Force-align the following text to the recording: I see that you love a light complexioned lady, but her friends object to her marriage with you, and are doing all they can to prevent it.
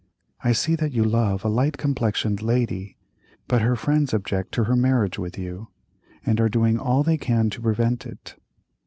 I 0.43 0.51
see 0.51 0.73
that 0.77 0.93
you 0.93 1.03
love 1.03 1.45
a 1.45 1.47
light 1.47 1.77
complexioned 1.77 2.41
lady, 2.41 2.97
but 3.47 3.61
her 3.61 3.75
friends 3.75 4.15
object 4.15 4.51
to 4.53 4.63
her 4.63 4.75
marriage 4.75 5.19
with 5.19 5.37
you, 5.37 5.67
and 6.25 6.41
are 6.41 6.49
doing 6.49 6.79
all 6.79 7.03
they 7.03 7.19
can 7.19 7.51
to 7.51 7.61
prevent 7.61 8.07
it. 8.07 8.33